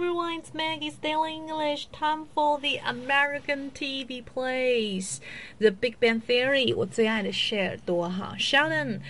[0.00, 1.88] everyone, it's Maggie Daily English.
[1.92, 5.20] Time for the American TV plays,
[5.58, 6.74] The Big Bang Theory.
[6.74, 9.00] 我最爱的谢尔多哈，Sheldon。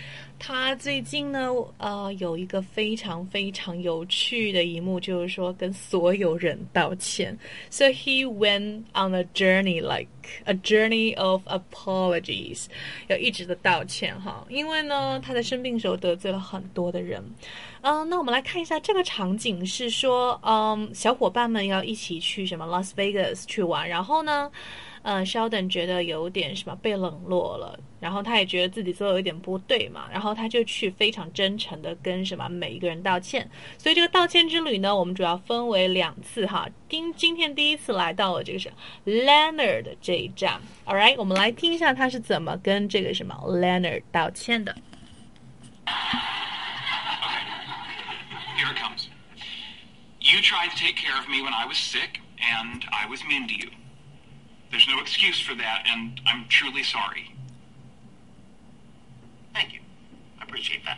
[0.43, 7.37] 他最近呢，呃，有一个非常非常有趣的一幕，就是说跟所有人道歉。
[7.69, 10.07] So he went on a journey, like
[10.45, 12.65] a journey of apologies，
[13.07, 14.43] 要一直的道歉哈。
[14.49, 17.23] 因为呢，他在生病的时候得罪了很多的人。
[17.81, 24.51] 嗯，那我们来看一下这个场景是说，嗯，小伙伴们要一起去什么 Las Vegas 去玩，然后呢？
[25.03, 33.49] 呃，Sheldon 觉得有点什么被冷落了，然后他也觉得自己做的有点不对嘛，然后他就去非常真诚的跟什么每一个人道歉。
[33.79, 36.69] 所以这个道歉之旅呢，我们主要分为两次哈。
[36.87, 38.71] 今今天第一次来到了这个是
[39.05, 44.75] Leonard 这一站，All right，我们来听一下他是怎么跟这个什么 Leonard 道歉的。
[48.55, 49.07] Here it comes.
[50.19, 53.47] You tried to take care of me when I was sick, and I was mean
[53.47, 53.71] to you.
[54.71, 57.35] There's no excuse for that, and I'm truly sorry.
[59.53, 59.81] Thank you.
[60.39, 60.97] I appreciate that.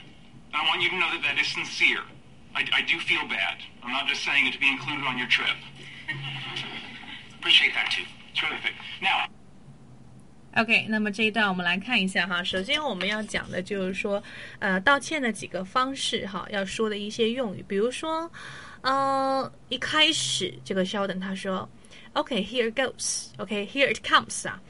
[0.54, 2.02] I want you to know that that is sincere.
[2.56, 3.58] I, I do feel bad.
[3.82, 5.58] I'm not just saying it to be included on your trip.
[7.40, 8.04] appreciate that too.
[8.36, 8.74] Terrific.
[9.02, 9.26] Now.
[10.56, 12.44] OK，那么这一段我们来看一下哈。
[12.44, 14.24] 首先我们要讲的就是说，
[14.60, 18.32] 呃，道歉的几个方式哈，要说的一些用语，比如说，
[18.82, 21.68] 呃，一开始这个稍等，他说。
[22.14, 24.62] ，OK，here goes，OK，here it comes 啊。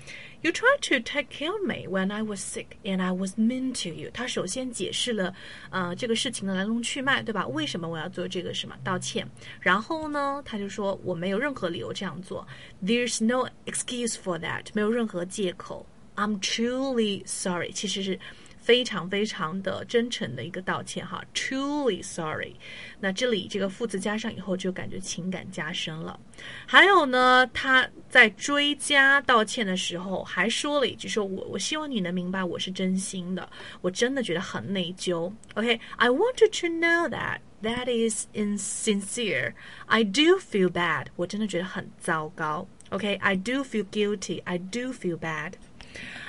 [0.43, 3.71] You tried to take care of me when I was sick, and I was mean
[3.81, 4.11] to you.
[4.13, 5.33] 他首先解释了，
[5.69, 7.47] 呃，这个事情的来龙去脉，对吧？
[7.47, 9.25] 为什么我要做这个什么道歉？
[9.61, 12.45] 然后呢，他就说我没有任何理由这样做。
[12.83, 15.85] There's no excuse for that，没有任何借口。
[16.15, 18.19] I'm truly sorry，其实是。
[18.63, 22.53] 非常非常的真诚的一个道歉哈，truly sorry。
[23.01, 26.17] 那这里这个副词加上以后，就感觉情感加深了。
[26.65, 33.49] 还有呢，他在追加道歉的时候，还说了一句：说我我希望你能明白，我是真心的，
[33.81, 35.29] 我真的觉得很内疚。
[35.55, 39.53] OK，I want you to know that that is insincere.
[39.87, 41.07] I do feel bad.
[41.17, 42.65] 我真的觉得很糟糕。
[42.89, 44.41] OK，I do feel guilty.
[44.45, 45.53] I do feel bad.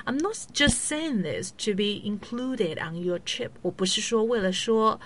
[0.06, 3.52] I'm not just saying this to be included on your trip。
[3.62, 5.00] 我不是说为了说，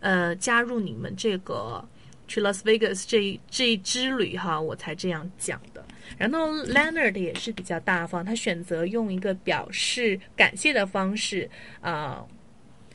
[0.00, 1.82] 呃，加入你们这个
[2.28, 5.82] 去 Las Vegas 这一这一之旅哈，我才这样讲的。
[6.18, 11.48] 然后 Leonard 也是比较大方，他选择用一个表示感谢的方式
[11.80, 12.26] 啊，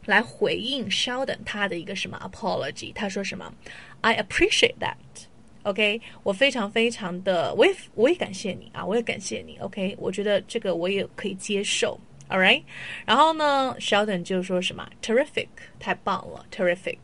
[0.06, 2.94] 来回应 Sheldon 他的一个什么 apology。
[2.94, 3.52] 他说什么？
[4.02, 4.96] I appreciate that。
[5.63, 9.59] OK，我非常非常的，我也我也感谢你啊，我也感谢你。
[9.59, 12.01] OK，我觉得这个我也可以接受。
[12.31, 12.63] All right，
[13.05, 15.49] 然后呢，Sheldon 就说什么，terrific，
[15.81, 16.97] 太棒了，terrific。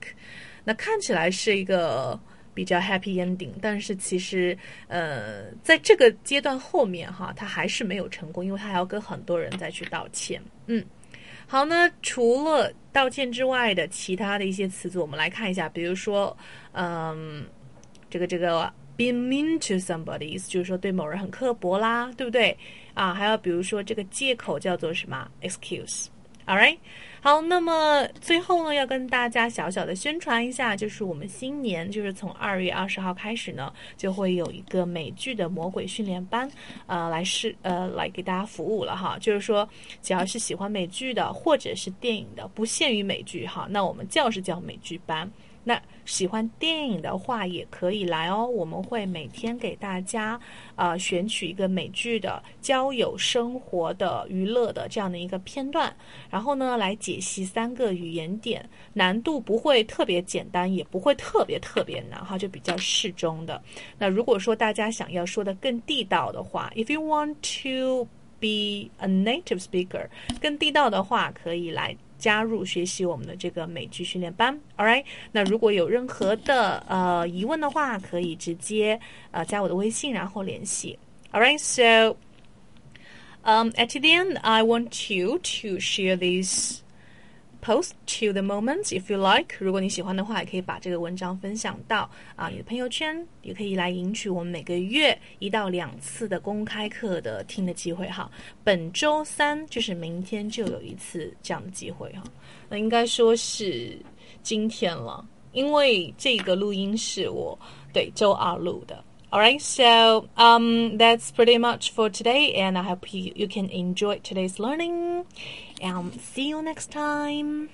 [0.63, 2.19] 那看起来是一个
[2.55, 4.57] 比较 happy ending，但是其实
[4.87, 10.41] 呃，在这个阶段后面哈，他还是没有成功，因为他还要跟很多人再去道歉。
[10.69, 10.83] 嗯，
[11.47, 16.35] 好，那除了道歉之外的其他的一些词组，我们来看一下，比如说，
[16.73, 17.45] 嗯。
[18.17, 22.57] 这个这个 be mean to somebody 意思就是说对某人很刻薄啦，对不对
[22.95, 23.13] 啊？
[23.13, 26.79] 还有比如说这个借口叫做什么 excuse，all right？
[27.21, 36.51] 好，那么最后呢，要跟大家小小的宣传一下，就是我们新年就是从二月二十号开始呢，就会有一个美剧的魔鬼训练班，
[36.87, 39.19] 呃，来是呃来给大家服务了哈。
[39.21, 39.69] 就是说，
[40.01, 45.31] 只要是喜欢美剧的或者是电影的，不限于美剧哈，那我们叫是叫美剧班。
[45.69, 50.41] 那喜欢电影的话也可以来哦，我们会每天给大家
[50.77, 55.93] 啊选取一个美剧的交友、生活的、娱乐的这样的一个片段，
[56.31, 63.61] 然后呢来解析三个语言点，难度不会特别简单，也不会特别特别难哈，就比较适中的。
[63.99, 67.35] 那如果说大家想要说的更地道的话，If you want
[67.65, 68.05] to
[68.39, 70.07] be a native speaker，
[70.41, 71.97] 更地道的话可以来。
[72.19, 75.05] 加入学习我们的这个美剧训练班，All right？
[75.33, 78.99] 那如果有任何的呃疑问的话，可以直接
[79.31, 80.99] 呃加我的微信，然后联系。
[81.33, 82.17] All right？So,
[83.43, 86.83] um, at the end, I want you to share this.
[87.67, 89.57] Post to the moment if you like。
[89.59, 98.31] 如果你喜欢的话，也可以把这个文章分享到啊你的朋友圈，也可以来赢取我们每个月一到两次的公开课的听的机会哈。
[98.63, 102.23] 本周三就是明天就有一次这样的机会哈。
[102.69, 103.99] 那应该说是
[104.45, 107.59] 今天了，因为这个录音是我
[107.93, 109.03] 对周二录的。
[109.37, 114.59] Alright, so um, that's pretty much for today, and I hope you, you can enjoy today's
[114.59, 115.27] learning.
[115.79, 117.69] And see you next time.